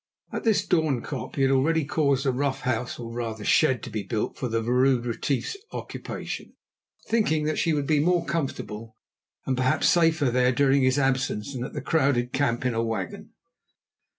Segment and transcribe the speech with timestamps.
[0.33, 4.01] At this Doornkop he had already caused a rough house, or rather shed, to be
[4.01, 6.53] built for the Vrouw Retief's occupation,
[7.07, 8.97] thinking that she would be more comfortable
[9.45, 13.33] and perhaps safer there during his absence than at the crowded camp in a wagon.